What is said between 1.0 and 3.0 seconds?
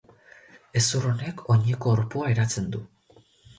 honek, oineko orpoa eratzen du.